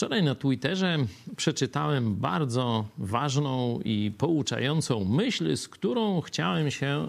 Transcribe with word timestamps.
Wczoraj 0.00 0.22
na 0.22 0.34
Twitterze 0.34 0.96
przeczytałem 1.36 2.16
bardzo 2.16 2.84
ważną 2.98 3.80
i 3.84 4.12
pouczającą 4.18 5.04
myśl, 5.04 5.56
z 5.56 5.68
którą 5.68 6.20
chciałem 6.20 6.70
się 6.70 7.08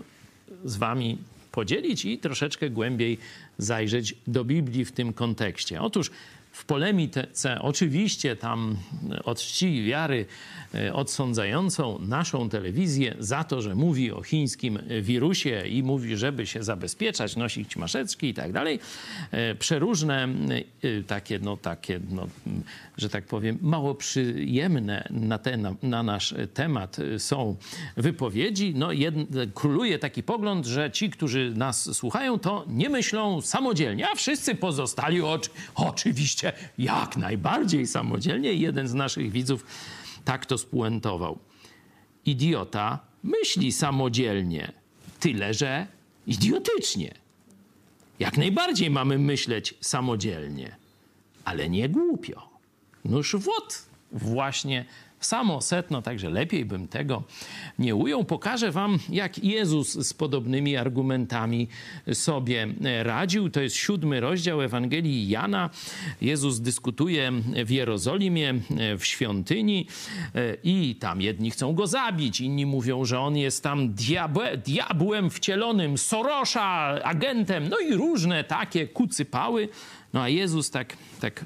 z 0.65 0.77
Wami 0.77 1.17
podzielić 1.51 2.05
i 2.05 2.17
troszeczkę 2.17 2.69
głębiej 2.69 3.17
zajrzeć 3.57 4.15
do 4.27 4.43
Biblii 4.45 4.85
w 4.85 4.91
tym 4.91 5.13
kontekście. 5.13 5.81
Otóż 5.81 6.11
w 6.51 6.65
polemice 6.65 7.27
oczywiście 7.61 8.35
tam 8.35 8.77
od 9.23 9.39
czci 9.39 9.83
wiary 9.83 10.25
e, 10.75 10.93
odsądzającą 10.93 11.99
naszą 11.99 12.49
telewizję 12.49 13.15
za 13.19 13.43
to, 13.43 13.61
że 13.61 13.75
mówi 13.75 14.11
o 14.11 14.23
chińskim 14.23 14.79
wirusie 15.01 15.63
i 15.67 15.83
mówi, 15.83 16.17
żeby 16.17 16.47
się 16.47 16.63
zabezpieczać, 16.63 17.35
nosić 17.35 17.75
maseczki 17.75 18.27
i 18.27 18.33
tak 18.33 18.51
dalej. 18.51 18.79
E, 19.31 19.55
przeróżne 19.55 20.27
e, 20.81 21.03
takie, 21.03 21.39
no 21.39 21.57
takie, 21.57 21.99
no, 22.09 22.27
że 22.97 23.09
tak 23.09 23.25
powiem, 23.25 23.57
mało 23.61 23.95
przyjemne 23.95 25.07
na, 25.09 25.37
ten, 25.37 25.61
na, 25.61 25.75
na 25.83 26.03
nasz 26.03 26.35
temat 26.53 26.97
są 27.17 27.55
wypowiedzi. 27.97 28.73
No, 28.75 28.91
jed, 28.91 29.15
króluje 29.53 29.99
taki 29.99 30.23
pogląd, 30.23 30.65
że 30.65 30.91
ci, 30.91 31.09
którzy 31.09 31.53
nas 31.55 31.95
słuchają, 31.97 32.39
to 32.39 32.65
nie 32.67 32.89
myślą 32.89 33.41
samodzielnie, 33.41 34.09
a 34.09 34.15
wszyscy 34.15 34.55
pozostali 34.55 35.21
oczy, 35.21 35.49
oczywiście 35.75 36.40
oczywiście 36.49 36.69
jak 36.77 37.17
najbardziej 37.17 37.87
samodzielnie. 37.87 38.53
Jeden 38.53 38.87
z 38.87 38.93
naszych 38.93 39.31
widzów 39.31 39.65
tak 40.25 40.45
to 40.45 40.57
spuentował. 40.57 41.39
Idiota 42.25 42.99
myśli 43.23 43.71
samodzielnie, 43.71 44.71
tyle 45.19 45.53
że 45.53 45.87
idiotycznie. 46.27 47.13
Jak 48.19 48.37
najbardziej 48.37 48.89
mamy 48.89 49.19
myśleć 49.19 49.73
samodzielnie, 49.81 50.75
ale 51.45 51.69
nie 51.69 51.89
głupio. 51.89 52.49
Noż 53.05 53.35
wot 53.35 53.85
właśnie 54.11 54.85
samo 55.19 55.61
setno, 55.61 56.01
także 56.01 56.29
lepiej 56.29 56.65
bym 56.65 56.87
tego 56.87 57.23
nie 57.79 57.95
ujął. 57.95 58.23
Pokażę 58.23 58.71
wam, 58.71 58.99
jak 59.09 59.43
Jezus 59.43 59.93
z 60.07 60.13
podobnymi 60.13 60.77
argumentami 60.77 61.67
sobie 62.13 62.67
radził. 63.03 63.49
To 63.49 63.61
jest 63.61 63.75
siódmy 63.75 64.19
rozdział 64.19 64.61
Ewangelii 64.61 65.29
Jana. 65.29 65.69
Jezus 66.21 66.59
dyskutuje 66.59 67.31
w 67.65 67.69
Jerozolimie, 67.69 68.53
w 68.97 69.05
świątyni 69.05 69.87
i 70.63 70.95
tam 70.95 71.21
jedni 71.21 71.51
chcą 71.51 71.73
go 71.73 71.87
zabić, 71.87 72.41
inni 72.41 72.65
mówią, 72.65 73.05
że 73.05 73.19
on 73.19 73.37
jest 73.37 73.63
tam 73.63 73.93
diabłe, 73.93 74.57
diabłem 74.57 75.29
wcielonym, 75.29 75.97
Sorosza, 75.97 76.99
agentem, 77.03 77.69
no 77.69 77.77
i 77.79 77.93
różne 77.93 78.43
takie 78.43 78.87
kucypały. 78.87 79.69
No 80.13 80.21
a 80.21 80.29
Jezus 80.29 80.71
tak, 80.71 80.97
tak 81.19 81.45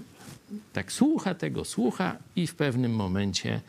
tak 0.73 0.91
słucha 0.91 1.35
tego, 1.35 1.65
słucha 1.65 2.17
i 2.35 2.47
w 2.47 2.55
pewnym 2.55 2.95
momencie 2.95 3.61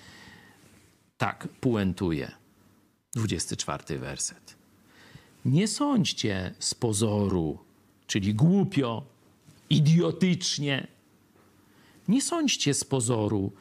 tak 1.16 1.48
puentuje. 1.60 2.32
24 3.14 3.98
werset. 3.98 4.56
Nie 5.44 5.68
sądźcie 5.68 6.54
z 6.58 6.74
pozoru, 6.74 7.58
czyli 8.06 8.34
głupio, 8.34 9.02
idiotycznie. 9.70 10.86
Nie 12.08 12.22
sądźcie 12.22 12.74
z 12.74 12.84
pozoru, 12.84 13.52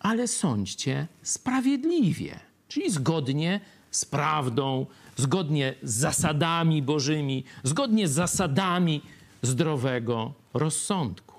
ale 0.00 0.28
sądźcie 0.28 1.06
sprawiedliwie, 1.22 2.40
czyli 2.68 2.90
zgodnie 2.90 3.60
z 3.90 4.04
prawdą, 4.04 4.86
zgodnie 5.16 5.74
z 5.82 5.94
zasadami 5.94 6.82
bożymi, 6.82 7.44
zgodnie 7.64 8.08
z 8.08 8.12
zasadami 8.12 9.02
zdrowego 9.42 10.32
rozsądku. 10.54 11.37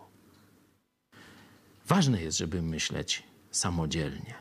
Ważne 1.90 2.22
jest, 2.22 2.38
żeby 2.38 2.62
myśleć 2.62 3.24
samodzielnie, 3.52 4.34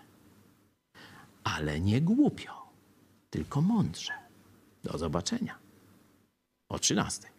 ale 1.44 1.80
nie 1.80 2.00
głupio, 2.00 2.52
tylko 3.30 3.60
mądrze. 3.60 4.12
Do 4.84 4.98
zobaczenia 4.98 5.58
o 6.68 6.78
13. 6.78 7.37